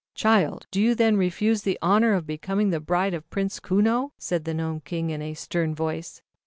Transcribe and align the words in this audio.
"Child, 0.15 0.65
do 0.71 0.81
you 0.81 0.95
then 0.95 1.15
refuse 1.15 1.61
the 1.61 1.77
honor 1.79 2.13
of 2.15 2.25
becoming 2.25 2.71
the 2.71 2.79
bride 2.79 3.13
of 3.13 3.29
Prince 3.29 3.59
Kuno?" 3.59 4.13
said 4.17 4.45
the 4.45 4.53
Gnome 4.55 4.79
King 4.79 5.11
in 5.11 5.21
a 5.21 5.35
stern 5.35 5.75
voice. 5.75 6.23